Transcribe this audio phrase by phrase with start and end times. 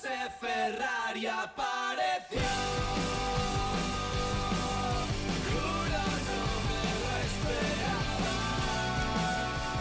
[0.00, 2.40] ese Ferrari apareció.
[5.50, 8.00] Juro no me lo esperaba.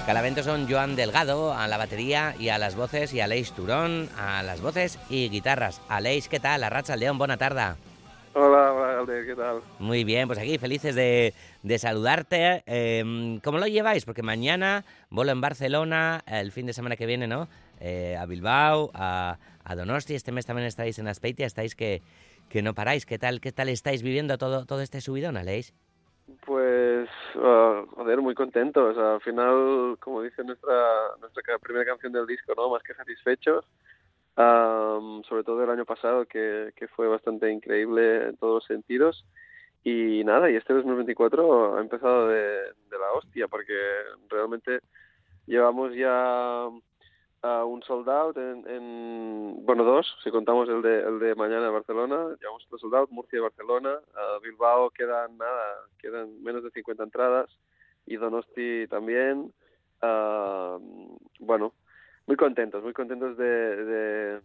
[0.05, 4.43] Calavento son Joan Delgado a la batería y a las voces y Aleix Turón a
[4.43, 5.79] las voces y guitarras.
[5.87, 6.61] Aleix, ¿qué tal?
[6.61, 7.75] La Racha León, buena tarde.
[8.33, 9.61] Hola, hola, Alde, ¿qué tal?
[9.79, 11.33] Muy bien, pues aquí felices de,
[11.63, 12.63] de saludarte.
[12.67, 14.05] Eh, ¿Cómo lo lleváis?
[14.05, 17.47] Porque mañana vuelo en Barcelona, el fin de semana que viene, ¿no?
[17.79, 22.01] Eh, a Bilbao, a, a Donosti, este mes también estáis en Aspeitia, estáis que,
[22.49, 23.05] que no paráis.
[23.05, 25.73] ¿Qué tal, qué tal estáis viviendo todo, todo este subidón, Aleix?
[26.45, 28.97] Pues, ah, joder, muy contentos.
[28.97, 30.73] Al final, como dice nuestra
[31.19, 32.69] nuestra primera canción del disco, ¿no?
[32.69, 33.65] Más que satisfechos.
[34.35, 39.25] Am, sobre todo el año pasado, que, que fue bastante increíble en todos los sentidos.
[39.83, 42.43] Y nada, y este 2024 ha empezado de,
[42.89, 43.73] de la hostia, porque
[44.29, 44.79] realmente
[45.45, 46.67] llevamos ya
[47.41, 51.63] a un sold out en, en- bueno dos si contamos el de el de mañana
[51.65, 56.63] de Barcelona llevamos otro sold out Murcia y Barcelona a Bilbao quedan nada quedan menos
[56.63, 57.49] de 50 entradas
[58.05, 59.53] y Donosti también
[60.01, 60.77] Ah,
[61.39, 61.73] bueno
[62.25, 64.41] muy contentos muy contentos de, de,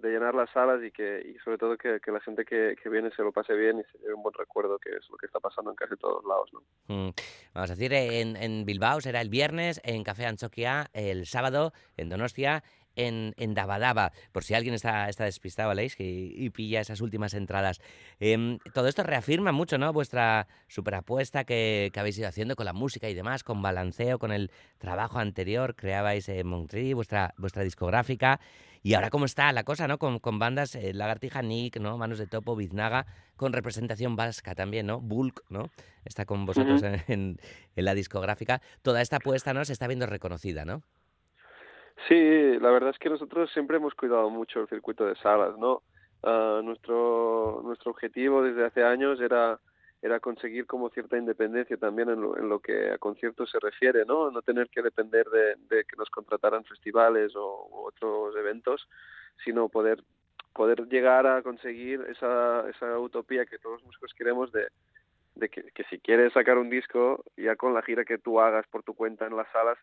[0.00, 2.88] de llenar las salas y que y sobre todo que, que la gente que, que
[2.88, 5.26] viene se lo pase bien y se lleve un buen recuerdo que es lo que
[5.26, 6.60] está pasando en casi todos lados ¿no?
[6.88, 7.10] Mm,
[7.54, 12.08] Vamos a decir, en, en Bilbao será el viernes, en Café Anchoquia el sábado, en
[12.08, 12.62] Donostia,
[12.96, 17.34] en, en Dabadaba, por si alguien está, está despistado, Aleix, y, y pilla esas últimas
[17.34, 17.80] entradas.
[18.18, 19.92] Em, todo esto reafirma mucho, ¿no?
[19.92, 24.32] Vuestra superapuesta que, que habéis ido haciendo con la música y demás, con balanceo, con
[24.32, 28.40] el trabajo anterior, creabais en Montreal, vuestra, vuestra discográfica.
[28.82, 29.98] Y ahora cómo está la cosa, ¿no?
[29.98, 31.98] Con, con bandas eh, Lagartija, Nick, ¿no?
[31.98, 35.00] Manos de Topo, Biznaga, con representación vasca también, ¿no?
[35.00, 35.70] Bulk, ¿no?
[36.04, 37.36] Está con vosotros en,
[37.76, 38.60] en la discográfica.
[38.82, 39.64] Toda esta apuesta, ¿no?
[39.64, 40.82] Se está viendo reconocida, ¿no?
[42.08, 45.82] Sí, la verdad es que nosotros siempre hemos cuidado mucho el circuito de salas, ¿no?
[46.22, 49.58] Ah, nuestro nuestro objetivo desde hace años era
[50.02, 54.04] era conseguir como cierta independencia también en lo, en lo que a conciertos se refiere,
[54.06, 54.30] ¿no?
[54.30, 58.88] No tener que depender de, de que nos contrataran festivales o u otros eventos,
[59.44, 60.02] sino poder
[60.54, 64.68] poder llegar a conseguir esa esa utopía que todos los músicos queremos de
[65.36, 68.66] de que, que si quieres sacar un disco ya con la gira que tú hagas
[68.66, 69.78] por tu cuenta en las salas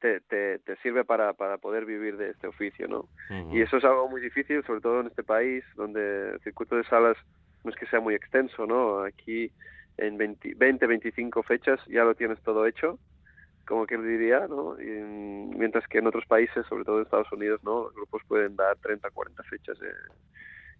[0.00, 3.08] te, te, te sirve para, para poder vivir de este oficio, ¿no?
[3.52, 6.84] Y eso es algo muy difícil, sobre todo en este país, donde el circuito de
[6.84, 7.16] salas
[7.64, 9.02] no es que sea muy extenso, ¿no?
[9.04, 9.52] Aquí
[9.96, 13.00] en 20, 20 25 fechas ya lo tienes todo hecho,
[13.66, 14.80] como que diría, ¿no?
[14.80, 17.84] Y, en- mientras que en otros países, sobre todo en Estados Unidos, ¿no?
[17.84, 19.92] Los grupos pueden dar 30, 40 fechas eh,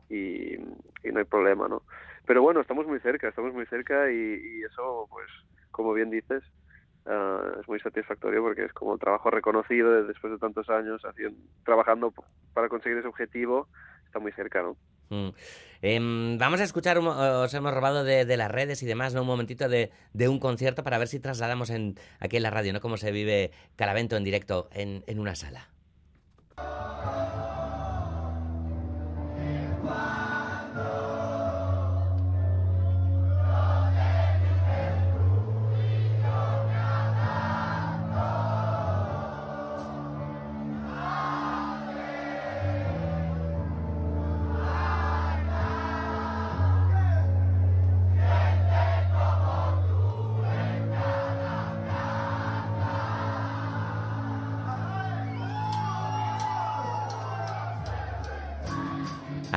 [0.08, 1.84] y, y no hay problema, ¿no?
[2.26, 5.26] Pero bueno, estamos muy cerca, estamos muy cerca y, y eso, pues,
[5.70, 6.42] como bien dices,
[7.06, 11.00] ah, es muy satisfactorio porque es como el trabajo reconocido de- después de tantos años
[11.04, 12.14] haciendo, trabajando
[12.52, 13.68] para conseguir ese objetivo,
[14.06, 14.78] está muy cerca, ¿no?
[15.10, 15.28] Mm.
[15.82, 19.22] Em, vamos a escuchar, mo- os hemos robado de, las redes y demás, ¿no?
[19.22, 19.90] Un momentito de,
[20.28, 21.70] un concierto para ver si trasladamos
[22.20, 22.80] aquí en la radio, ¿no?
[22.80, 25.68] Cómo se vive Calavento en directo en una sala.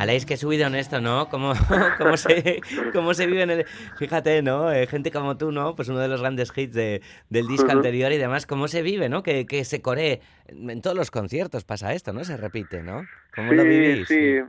[0.03, 1.27] Aleix, qué subido en esto, ¿no?
[1.29, 1.53] ¿Cómo,
[1.97, 2.61] cómo, se,
[2.93, 3.65] cómo se vive en el...
[3.97, 4.71] Fíjate, ¿no?
[4.71, 5.75] Eh, gente como tú, ¿no?
[5.75, 7.77] Pues uno de los grandes hits de- del disco Ujú.
[7.77, 8.45] anterior y demás.
[8.45, 9.23] ¿Cómo se vive, ¿no?
[9.23, 10.21] Que, que se coree.
[10.47, 12.23] En todos los conciertos pasa esto, ¿no?
[12.23, 13.07] Se repite, ¿no?
[13.33, 14.07] ¿Cómo lo Sí, vivís?
[14.07, 14.39] sí.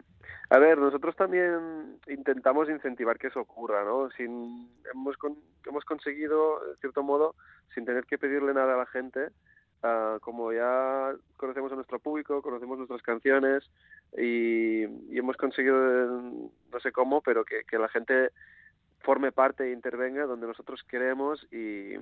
[0.50, 4.10] A ver, nosotros también intentamos incentivar que eso ocurra, ¿no?
[4.16, 7.34] Sin, hemos, con- hemos conseguido, de cierto modo,
[7.75, 9.28] sin tener que pedirle nada a la gente,
[9.84, 13.62] ah, como ya conocemos a nuestro público, conocemos nuestras canciones
[14.17, 18.31] y, y hemos conseguido, no sé cómo, pero que, la gente
[19.00, 21.94] forme parte e intervenga donde nosotros queremos y,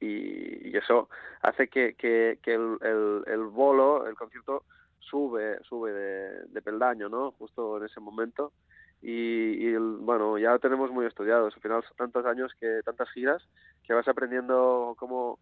[0.00, 1.08] y, eso
[1.42, 1.96] hace que,
[2.44, 4.64] el, bolo, el concierto,
[5.00, 7.32] sube sube de, de peldaño, ¿no?
[7.32, 8.52] Justo en ese momento.
[9.00, 11.54] Y, y bueno, ya lo tenemos muy estudiados.
[11.54, 13.42] Al final son tantos años, que tantas giras,
[13.84, 15.38] que vas aprendiendo cómo,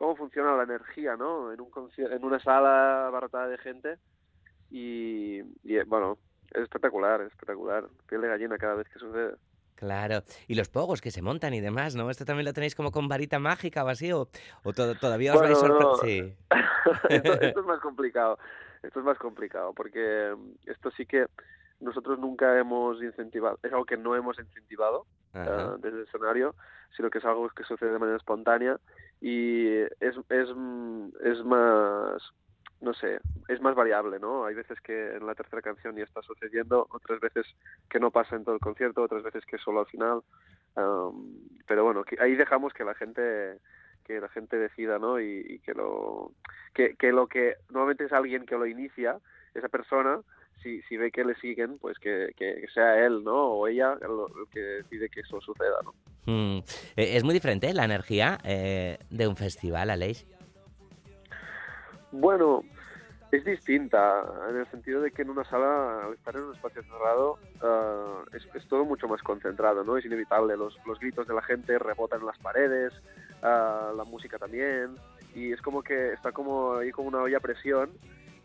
[0.00, 1.52] cómo funciona la energía, ¿no?
[1.52, 3.98] En, un en una sala abarrotada de gente.
[4.70, 6.16] Y, y, eh, bueno,
[6.52, 7.84] es espectacular, es espectacular.
[8.08, 9.34] Piel de gallina cada vez que sucede.
[9.74, 10.22] Claro.
[10.48, 12.08] Y los pogos que se montan y demás, ¿no?
[12.08, 14.10] ¿Esto también lo tenéis como con varita mágica o así?
[14.10, 14.28] ¿O,
[14.64, 15.96] o to- todavía os Bueno, vais no.
[15.98, 16.36] sorprendiendo?
[16.36, 16.36] Sí.
[17.10, 18.38] esto, esto es más complicado.
[18.82, 21.26] esto es más complicado porque esto sí que
[21.80, 25.04] nosotros nunca hemos incentivado, es algo que no hemos incentivado
[25.34, 25.46] eh,
[25.78, 26.54] desde el escenario,
[26.96, 28.78] sino que es algo que sucede de manera espontánea
[29.20, 30.48] y es, es,
[31.22, 32.32] es más,
[32.80, 34.46] no sé, es más variable, ¿no?
[34.46, 37.46] Hay veces que en la tercera canción ya está sucediendo, otras veces
[37.88, 40.22] que no pasa en todo el concierto, otras veces que solo al final.
[40.76, 41.34] Am,
[41.66, 43.58] pero bueno, que ahí dejamos que la gente
[44.04, 45.20] que la gente decida, ¿no?
[45.20, 46.32] Y, y que lo
[46.74, 49.18] que, que lo que normalmente es alguien que lo inicia,
[49.54, 50.20] esa persona,
[50.62, 53.52] si, si ve que le siguen, pues que, que sea él, ¿no?
[53.52, 55.94] O ella lo que decide que eso suceda, ¿no?
[56.26, 56.58] Mm,
[56.96, 60.26] eh, Es muy diferente la energía eh, de un festival, Aleix.
[62.12, 62.64] Bueno,
[63.30, 66.82] es distinta en el sentido de que en una sala, al estar en un espacio
[66.82, 69.96] cerrado, ah, es, es todo mucho más concentrado, ¿no?
[69.96, 72.92] Es inevitable, los, los gritos de la gente rebotan en las paredes,
[73.42, 74.96] ah, la música también,
[75.34, 77.90] y es como que está como ahí como una olla a presión,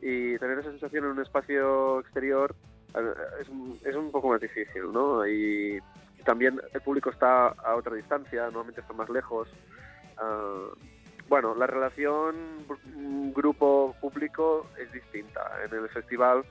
[0.07, 2.55] y tener esa sensación en un espacio exterior
[3.41, 5.25] es, un- poco más difícil, ¿no?
[5.27, 5.79] Y
[6.23, 9.49] también el público está a otra distancia, normalmente está más lejos.
[10.17, 10.67] ah,
[11.27, 12.35] bueno, la relación
[13.33, 15.41] grupo-público es distinta.
[15.65, 16.43] En el festival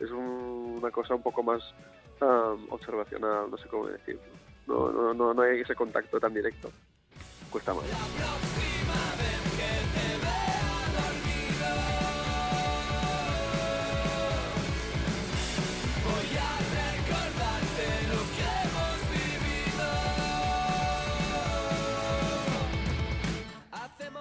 [0.00, 1.62] es un- una cosa un poco más
[2.22, 4.22] um, observacional, no sé cómo decirlo.
[4.66, 6.70] No, no, no, no hay ese contacto tan directo.
[7.50, 7.84] Cuesta más.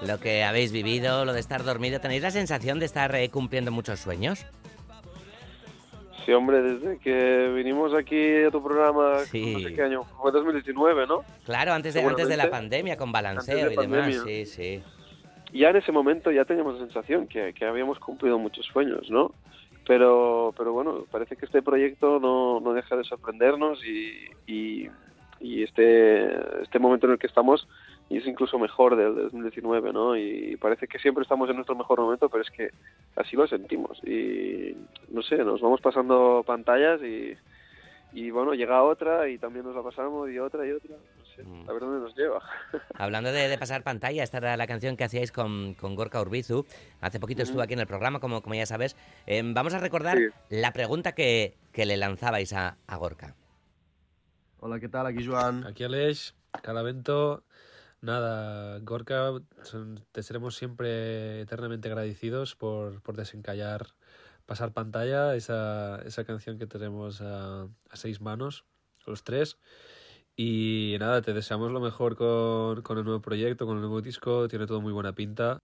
[0.05, 3.71] Lo que habéis vivido, lo de estar dormido, ¿tenéis la sensación de estar eh, cumpliendo
[3.71, 4.45] muchos sueños?
[6.25, 9.53] Sí, hombre, desde que vinimos aquí a tu programa, Sí.
[9.53, 11.23] no sé qué año, fue 2019, ¿no?
[11.45, 13.85] Claro, antes de, antes de la pandemia, con balanceo y de demás.
[13.87, 14.21] pandemia.
[14.23, 14.83] Sí, sí.
[15.53, 19.33] Ya en ese momento ya teníamos la sensación que, que habíamos cumplido muchos sueños, ¿no?
[19.87, 24.89] Pero, pero bueno, parece que este proyecto no, no deja de sorprendernos y, y,
[25.39, 27.67] y este, este momento en el que estamos
[28.11, 30.17] y es incluso mejor del 2019, ¿no?
[30.17, 32.69] Y parece que siempre estamos en nuestro mejor momento, pero es que
[33.15, 33.97] así lo sentimos.
[34.03, 34.75] Y
[35.09, 37.35] no sé, nos vamos pasando pantallas y,
[38.11, 40.91] y bueno, llega otra y también nos la pasamos y otra y otra.
[40.95, 41.69] No sé, Mm.
[41.69, 42.41] a ver dónde nos lleva.
[42.95, 46.65] Hablando de, de pasar pantalla, esta era la canción que hacíais con, con Gorka Urbizu.
[46.99, 48.97] Hace poquito estuvo aquí en el programa, como, como ya sabes.
[49.25, 50.25] Em, vamos a recordar Sí.
[50.49, 53.33] la pregunta que, que le lanzabais a, a Gorka.
[54.59, 55.07] Hola, ¿qué tal?
[55.07, 55.65] Aquí Joan.
[55.65, 57.43] Aquí Aleix, cada evento,
[58.01, 59.31] nada, Gorka,
[60.11, 63.87] te seremos siempre eternamente agradecidos por, por desencallar,
[64.45, 68.65] pasar pantalla, esa, esa canción que tenemos a, a seis manos,
[69.05, 69.57] los tres.
[70.35, 74.47] Y nada, te deseamos lo mejor con, con el nuevo proyecto, con el nuevo disco,
[74.47, 75.59] tiene todo muy buena pinta.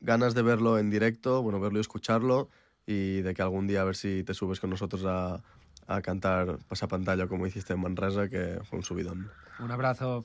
[0.00, 2.50] Ganas de verlo en directo, bueno, verlo y escucharlo
[2.86, 5.42] y de que algún día a ver si te subes con nosotros a,
[5.86, 9.30] a cantar pasapantalla como hiciste en Manresa, que fue un subidón.
[9.58, 10.24] Un abrazo.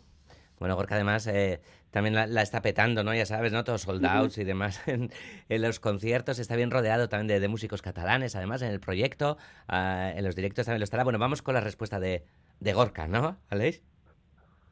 [0.60, 1.62] Bueno, Gorka además eh,
[1.92, 3.14] también la, la está petando, ¿no?
[3.14, 3.64] Ya sabes, ¿no?
[3.64, 5.12] Todos soldados y demás en,
[5.50, 6.40] en los conciertos.
[6.40, 9.38] Está bien rodeado también de, de músicos catalanes, además, en el proyecto.
[9.68, 11.04] ah, en los directos también lo estará.
[11.04, 12.24] Bueno, vamos con la respuesta de,
[12.60, 13.82] de Gorka, ¿no, Aleix?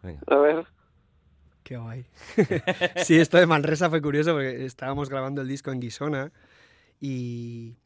[0.02, 0.22] Venga.
[0.28, 0.66] A ver.
[1.64, 2.06] Qué guay.
[3.04, 6.32] sí, esto de Manresa fue curioso porque estábamos grabando el disco en Guisona
[7.00, 7.78] y,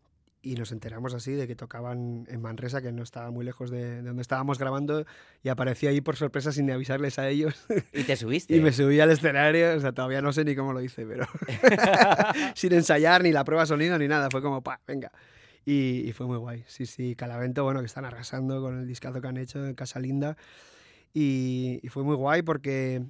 [0.46, 3.84] y nos enteramos así de que tocaban en Manresa, que no estaba muy lejos de,
[3.84, 5.04] de donde estábamos grabando,
[5.42, 7.66] y aparecí ahí por sorpresa sin avisarles a ellos.
[7.92, 8.56] Y te subiste.
[8.56, 11.26] Y me subí al escenario, o sea, todavía no sé ni cómo lo hice, pero
[12.54, 15.12] sin ensayar ni la prueba sonido ni nada, fue como, pa, venga.
[15.66, 16.64] Y, y fue muy guay.
[16.68, 20.00] Sí, sí, Calavento, bueno, que están arrasando con el discazo que han hecho en Casa
[20.00, 20.38] Linda.
[21.12, 23.02] Y, y fue muy guay porque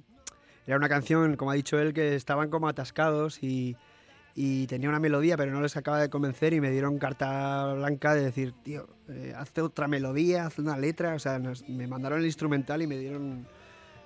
[0.66, 3.76] era una canción, como ha dicho él, que estaban como atascados y,
[4.38, 8.14] y tenía una melodía, pero no les acaba de convencer y me dieron carta blanca
[8.14, 11.14] de decir, tío, eh, hazte otra melodía, haz una letra.
[11.14, 13.46] O sea, nos- me mandaron el instrumental y me dieron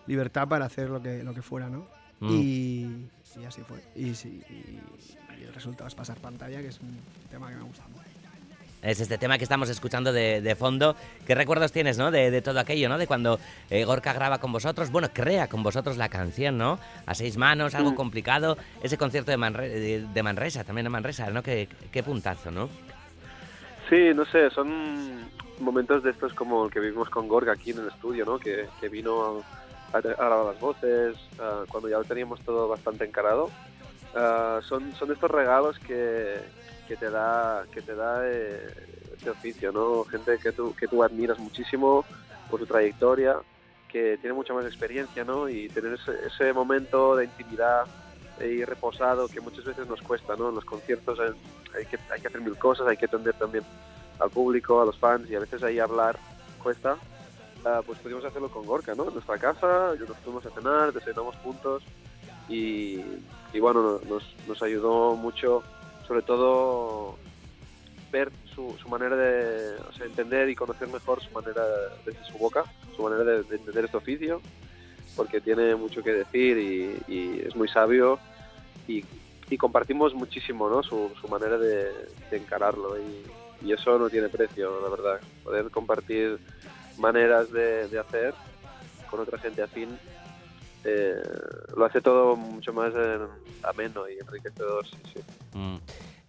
[0.06, 1.86] libertad para hacer lo que, lo que fuera, ¿no?
[2.20, 2.28] Mm.
[2.30, 3.08] Y,
[3.40, 3.82] y así fue.
[3.96, 6.96] Y, sí, y- y el resultado es pasar pantalla, que es un
[7.30, 8.04] tema que me gusta mucho.
[8.82, 10.96] Es este tema que estamos escuchando de, de fondo.
[11.26, 12.10] ¿Qué recuerdos tienes, no?
[12.10, 12.96] De, de todo aquello, ¿no?
[12.96, 16.78] De cuando eh, Gorka graba con vosotros, bueno, crea con vosotros la canción, ¿no?
[17.04, 17.94] A seis manos, algo Mm.
[17.96, 18.56] complicado.
[18.82, 21.42] Ese concierto de, Manre- de, de Manresa, también de Manresa, ¿no?
[21.42, 22.70] Qué, qué puntazo, ¿no?
[23.90, 27.80] Sí, no sé, son momentos de estos como el que vivimos con Gorga aquí en
[27.80, 28.38] el estudio, ¿no?
[28.38, 29.42] Que, que vino
[29.92, 31.16] a, a grabar las voces,
[31.68, 33.50] cuando ya lo teníamos todo bastante encarado.
[34.14, 36.36] Ah, son, son estos regalos que,
[36.90, 38.66] que te da, que te da eh,
[39.16, 40.02] este oficio, ¿no?
[40.06, 42.04] Gente que tú, que tú admiras muchísimo
[42.50, 43.36] por su trayectoria,
[43.88, 45.48] que tiene mucha más experiencia, ¿no?
[45.48, 47.86] Y tener ese, ese momento de intimidad
[48.44, 50.48] ir reposado, que muchas veces nos cuesta, ¿no?
[50.48, 53.62] En los conciertos hay, que, hay que hacer mil cosas, hay que atender también
[54.18, 56.18] al público, a los fans, y a veces ahí hablar
[56.60, 56.96] cuesta.
[57.64, 59.06] Ah, pues pudimos hacerlo con Gorka, ¿no?
[59.06, 61.84] En nuestra casa, nos fuimos a cenar, desayunamos juntos,
[62.48, 63.00] y,
[63.52, 65.62] y bueno, nos, nos ayudó mucho,
[66.10, 67.14] sobre todo
[68.10, 71.62] ver su, su manera de o sea, entender y conocer mejor su manera
[72.04, 72.64] desde su boca,
[72.96, 74.42] su manera de, de entender este oficio,
[75.14, 76.58] porque tiene mucho que decir
[77.06, 78.18] y, es muy sabio
[78.88, 79.04] y,
[79.56, 80.82] compartimos muchísimo ¿no?
[80.82, 81.92] su, su manera de,
[82.32, 85.20] encararlo y, eso no tiene precio, la verdad.
[85.44, 86.40] Poder compartir
[86.98, 88.34] maneras de, hacer
[89.08, 89.96] con otra gente afín
[90.82, 91.22] eh,
[91.76, 92.92] lo hace todo mucho más
[93.62, 94.84] ameno y enriquecedor.
[94.88, 95.20] Sí, sí.
[95.54, 95.76] Mm.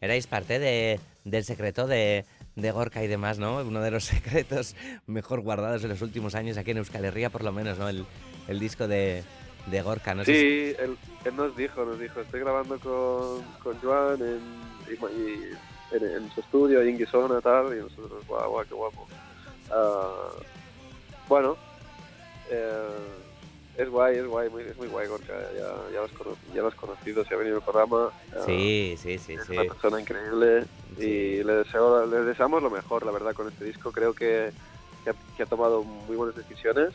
[0.01, 2.25] Erais parte de, del secreto de,
[2.55, 3.57] de Gorka y demás, ¿no?
[3.57, 4.75] Uno de los secretos
[5.07, 7.87] mejor guardados en los últimos años aquí en Euskal Herria, por lo menos, ¿no?
[7.89, 8.05] El,
[8.47, 9.23] el disco de,
[9.67, 13.43] de Gorka, no sé si- Sí, él, él nos dijo, nos dijo, estoy grabando con,
[13.61, 14.39] con Joan en,
[14.89, 18.73] y- y en, en su estudio, ahí en Guisona, tal, y nosotros, guau, guau, qué
[18.73, 19.07] guapo.
[19.71, 20.29] Ah,
[21.29, 21.55] bueno,
[22.49, 22.87] eh,
[23.77, 26.61] es guay, es guay, muy, es muy guay Gorka, ya, ya, lo has cono- ya
[26.61, 28.09] lo has conocido, se ha venido al programa.
[28.35, 29.53] ah, Sí, sí, sí, es sí.
[29.53, 30.65] una persona increíble
[30.97, 31.05] Sí.
[31.05, 33.91] y le, deseo, le deseamos lo mejor, la verdad, con este disco.
[33.91, 34.51] Creo que,
[35.03, 36.89] que, ha, que ha tomado muy buenas decisiones,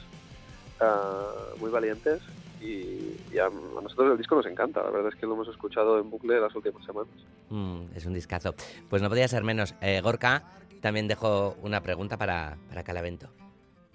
[0.81, 2.21] ah, muy valientes
[2.61, 3.51] y, y a, a
[3.83, 4.83] nosotros el disco nos encanta.
[4.83, 7.09] La verdad es que lo hemos escuchado en bucle las últimas semanas.
[7.51, 8.55] Mm, es un discazo.
[8.91, 9.75] Pues no podía ser menos.
[9.81, 10.45] Eh, Gorka
[10.81, 13.29] también dejó una pregunta para, para Calavento.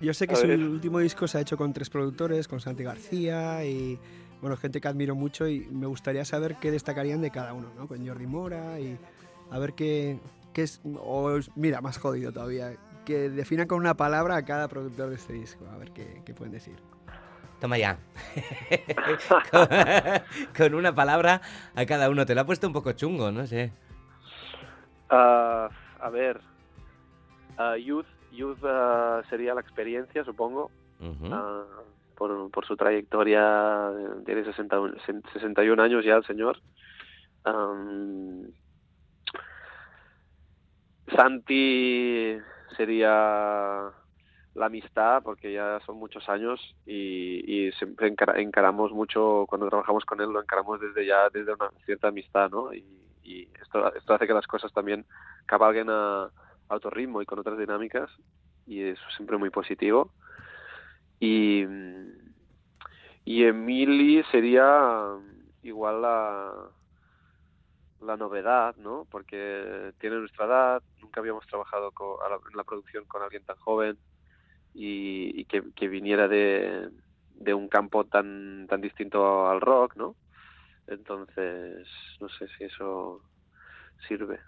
[0.02, 0.60] Yo sé que A su ver.
[0.60, 4.00] último disco se ha hecho con tres productores, con Santi García y
[4.42, 7.88] bueno, gente que admiro mucho y me gustaría saber qué destacarían de cada uno, ¿no?
[7.88, 8.98] Con Jordi Mora y
[9.52, 10.20] a ver qué,
[10.54, 12.74] qué es, o mira, más jodido todavía,
[13.06, 16.34] que defina con una palabra a cada productor de este disco, a ver qué, qué
[16.34, 16.78] pueden decir.
[17.60, 18.00] Toma ya.
[19.52, 19.68] con,
[20.58, 21.42] con una palabra
[21.76, 22.26] a cada uno.
[22.26, 23.72] Te lo ha puesto un poco chungo, no sé.
[25.12, 26.42] Ah, a ver,
[27.60, 30.72] ah, Youth, Youth ah, sería la experiencia, supongo.
[31.34, 31.64] Ah,
[32.16, 34.78] por, por su trayectoria, eh, tiene 60,
[35.34, 36.60] 61 años ya el señor.
[37.44, 38.52] Am,
[41.16, 42.38] Santi
[42.78, 43.92] sería
[44.54, 50.06] la amistad, porque ya son muchos años y, y siempre encara- encaramos mucho, cuando trabajamos
[50.06, 52.74] con él, lo encaramos desde ya, desde una cierta amistad, ¿no?
[52.74, 52.86] Y,
[53.24, 55.06] y esto, esto hace que las cosas también
[55.46, 56.30] cabalguen a,
[56.72, 58.10] a y con otras dinámicas,
[58.66, 60.12] y es siempre muy positivo.
[61.20, 61.66] Y,
[63.26, 65.16] y Emily sería
[65.62, 66.52] igual la,
[68.02, 69.06] la novedad, ¿no?
[69.12, 71.92] Porque tiene nuestra edad, nunca habíamos trabajado
[72.50, 73.98] en la producción con alguien tan joven
[74.74, 76.90] y, y que, que viniera de,
[77.36, 80.16] de un campo tan, tan distinto al rock, ¿no?
[80.88, 81.88] Entonces,
[82.20, 83.22] no sé si eso
[84.08, 84.40] sirve.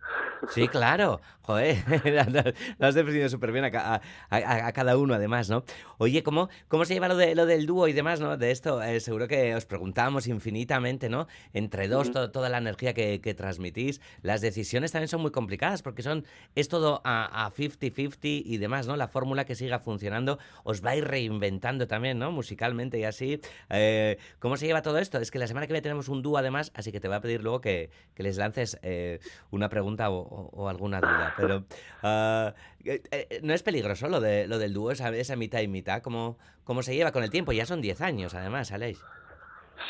[0.50, 1.22] Sí, claro.
[1.46, 1.76] Joder,
[2.80, 5.66] lo has definido súper bien a, a- a- cada uno, además, ¿no?
[5.98, 8.38] Oye, ¿cómo, cómo se lleva lo, de, lo del dúo y demás, ¿no?
[8.38, 11.28] De esto, eh, seguro que os preguntamos infinitamente, ¿no?
[11.54, 14.00] Entre dos, to- toda la energía que, que transmitís.
[14.22, 18.88] Las decisiones también son muy complicadas porque son, es todo a a 50-50 y demás,
[18.88, 18.96] ¿no?
[18.96, 22.32] La fórmula que siga funcionando os va a ir reinventando también, ¿no?
[22.32, 23.42] Musicalmente y así.
[23.70, 25.18] Eh, ¿Cómo se lleva todo esto?
[25.20, 27.22] Es que la semana que viene tenemos un dúo además, así que te voy a
[27.22, 29.20] pedir luego que, que les lances eh,
[29.52, 31.34] una pregunta o, alguna duda.
[31.38, 31.64] Pero
[32.04, 36.02] eh, no es peligroso lo, de, lo del dúo, esa, esa mitad y mitad.
[36.02, 37.52] ¿Cómo, ¿Cómo se lleva con el tiempo?
[37.52, 39.04] Ya son 10 años, además, Aleix.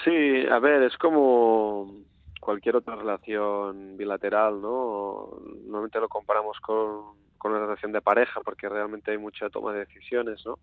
[0.04, 2.04] Sí, a ver, es como
[2.40, 5.40] cualquier otra relación bilateral, ¿no?
[5.66, 9.80] Normalmente lo comparamos con, con una relación de pareja porque realmente hay mucha toma de
[9.80, 10.60] decisiones, ¿no?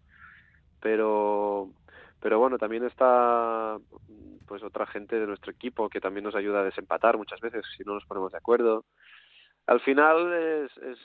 [0.80, 1.68] Pero,
[2.20, 3.78] pero bueno, también está
[4.46, 7.84] pues otra gente de nuestro equipo que también nos ayuda a desempatar muchas veces si
[7.84, 8.84] no nos ponemos de acuerdo.
[9.66, 10.98] Al final es, es,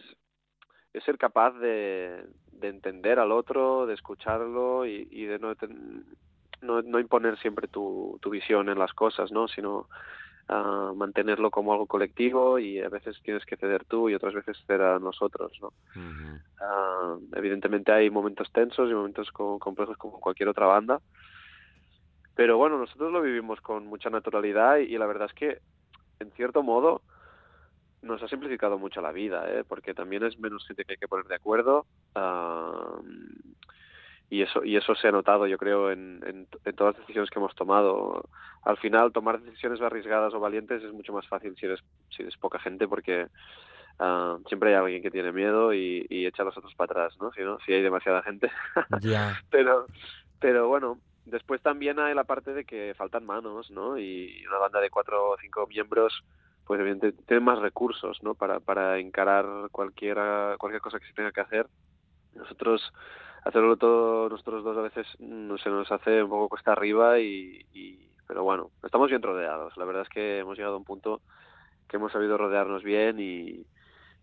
[0.93, 5.53] es ser capaz de, de entender al otro, de escucharlo y, de no,
[6.61, 9.47] no, no imponer siempre tu, tu visión en las cosas, ¿no?
[9.47, 9.87] Sino
[10.49, 14.57] ah, mantenerlo como algo colectivo y a veces tienes que ceder tú y otras veces
[14.67, 15.73] ceder a nosotros, ¿no?
[16.61, 21.01] Ah, evidentemente hay momentos tensos y momentos co- complejos como cualquier otra banda,
[22.33, 25.59] pero bueno, nosotros lo vivimos con mucha naturalidad y, y la verdad es que,
[26.19, 27.03] en cierto modo,
[28.01, 29.63] nos ha simplificado mucho la vida, ¿eh?
[29.63, 31.87] porque también es menos gente que hay que poner de acuerdo.
[32.15, 32.99] ah,
[34.29, 37.29] y eso y eso se ha notado yo creo en, en, en todas las decisiones
[37.29, 38.27] que hemos tomado
[38.63, 41.79] al final tomar decisiones arriesgadas o valientes es mucho más fácil si eres
[42.09, 43.27] si eres poca gente porque
[43.99, 47.17] ah, siempre hay alguien que tiene miedo y, y echa a los otros para atrás
[47.21, 48.51] no si no si hay demasiada gente
[49.51, 49.85] pero
[50.39, 53.97] pero bueno después también hay la parte de que faltan manos, ¿no?
[53.97, 56.23] Y una banda de cuatro o cinco miembros,
[56.65, 58.35] pues evidentemente tiene más recursos, ¿no?
[58.35, 61.67] Para, para encarar cualquiera, cualquier cosa que se tenga que hacer.
[62.35, 62.93] Nosotros,
[63.45, 67.65] hacerlo todo nosotros dos a veces mm, se nos hace un poco cuesta arriba y,
[67.73, 69.77] y- pero bueno, estamos bien rodeados.
[69.77, 71.21] La verdad es que hemos llegado a un punto
[71.87, 73.67] que hemos sabido rodearnos bien y,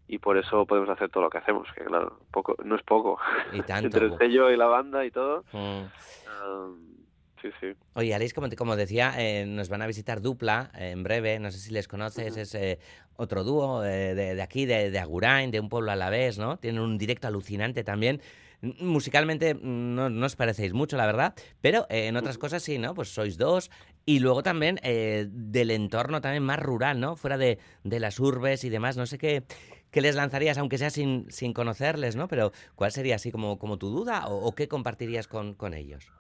[0.09, 3.19] y por eso podemos hacer todo lo que hacemos, que claro, poco, no es poco.
[3.53, 3.87] Y tanto.
[3.87, 5.45] Entre el sello y la banda y todo.
[5.53, 5.85] Mm.
[6.27, 6.97] um,
[7.41, 7.73] sí, sí.
[7.95, 11.39] Oye, Aleix, como, te- como decía, eh, nos van a visitar Dupla eh, en breve.
[11.39, 12.81] No sé si les conoces, es eh,
[13.17, 16.39] otro dúo eh, de, de aquí, de, de Agurain, de un pueblo a la vez,
[16.39, 16.57] ¿no?
[16.57, 18.21] Tienen un directo alucinante también.
[18.63, 22.63] M- Musicalmente mm, no, no os parecéis mucho, la verdad, pero eh, en otras cosas
[22.63, 22.95] sí, ¿no?
[22.95, 23.71] Pues sois dos.
[24.05, 27.17] Y luego también eh, del entorno también más rural, ¿no?
[27.17, 28.97] Fuera de, de las urbes y demás.
[28.97, 29.45] No sé qué,
[29.93, 32.27] qué les lanzarías, aunque sea sin, sin conocerles, ¿no?
[32.29, 36.13] Pero ¿cuál sería así como, como tu duda o, o qué compartirías con, con ellos?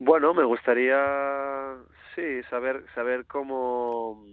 [0.00, 1.76] Bueno, me gustaría,
[2.14, 4.24] sí, saber saber cómo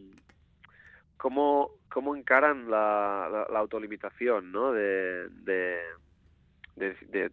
[1.17, 4.71] cómo cómo encaran la, la, la autolimitación, ¿no?
[4.73, 5.64] De, de,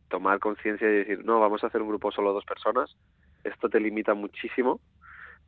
[0.09, 2.97] tomar conciencia y decir, no, vamos a hacer un grupo solo dos personas.
[3.45, 4.81] Esto te limita muchísimo,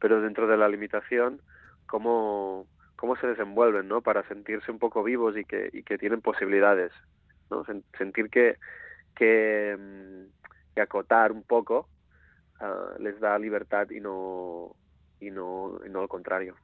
[0.01, 1.41] pero dentro de la limitación,
[1.87, 4.01] cómo cómo se desenvuelven, ¿no?
[4.03, 6.93] Para sentirse un poco vivos y que y que tienen posibilidades,
[7.51, 7.65] ¿no?
[7.65, 8.57] Sen- sentir que
[9.17, 11.89] que, mm, que acotar un poco
[12.61, 14.75] ah, les da libertad y no
[15.21, 16.57] y no y no lo contrario.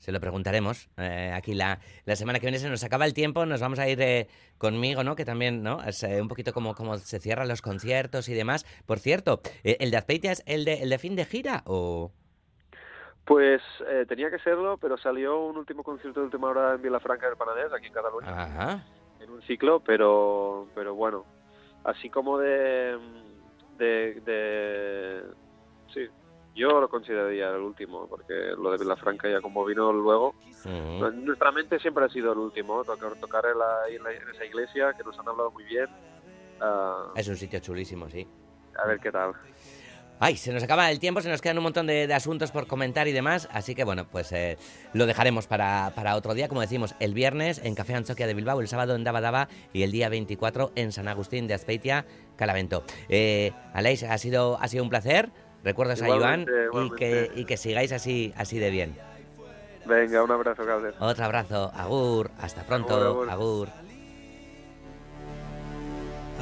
[0.00, 0.88] Se lo preguntaremos.
[0.96, 3.88] eh, aquí la, la semana que viene se nos acaba el tiempo, nos vamos a
[3.88, 4.26] ir eh,
[4.58, 5.14] conmigo, ¿no?
[5.14, 5.80] Que también, ¿no?
[5.82, 8.66] Es eh, un poquito como, como se cierran los conciertos y demás.
[8.86, 12.10] Por cierto, eh, ¿el de Azpeitia es el de, el de fin de gira o...?
[13.26, 17.28] Pues eh, tenía que serlo, pero salió un último concierto de última hora en Vilafranca
[17.28, 18.84] del Penedès, aquí en Cataluña, Ajá.
[19.20, 21.24] en un ciclo, pero pero bueno,
[21.84, 22.98] así como de
[23.78, 25.22] de, de
[25.94, 26.08] sí,
[26.54, 30.34] yo lo consideraría el último, porque lo de Vilafranca ya como vino luego,
[31.14, 35.04] nuestra mente siempre ha sido el último, tocar tocar en, la- en esa iglesia que
[35.04, 35.86] nos han hablado muy bien.
[36.60, 38.26] ah, Es un sitio chulísimo, sí.
[38.82, 39.32] a ver qué tal.
[40.22, 42.66] Ay, se nos acaba el tiempo, se nos quedan un montón de, de asuntos por
[42.66, 44.58] comentar y demás, así que bueno, pues eh,
[44.92, 48.60] lo dejaremos para, para otro día, como decimos, el viernes en Café Anchoquia de Bilbao,
[48.60, 52.04] el sábado en Daba Daba y el día 24 en San Agustín de Azpeitia,
[52.36, 52.84] Calavento.
[53.08, 55.30] Eh, Aleix, ha sido, ha sido un placer,
[55.64, 58.96] recuerdos a Iván Igualmente, y que, y que sigáis así, así de bien.
[59.86, 60.94] Venga, un abrazo, Calder.
[61.00, 63.68] Otro abrazo, agur, hasta pronto, Agur, agur.
[63.68, 63.68] agur.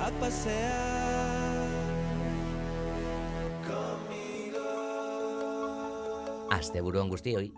[0.01, 1.69] a pasear
[3.67, 4.69] conmigo.
[6.51, 7.53] Hasta buruan guztioi.